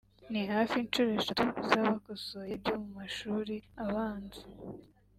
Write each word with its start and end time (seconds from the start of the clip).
ni 0.31 0.41
hafi 0.53 0.75
inshuro 0.83 1.09
eshatu 1.19 1.45
z’abakosoye 1.69 2.51
ibyo 2.57 2.73
mu 2.81 2.89
mashuri 2.97 3.55
abanza 3.85 4.41